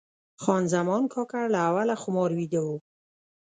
خان 0.41 0.63
زمان 0.73 1.03
کاکړ 1.13 1.43
له 1.53 1.59
اوله 1.69 1.95
خمار 2.03 2.31
ویده 2.35 2.61
و. 2.65 2.69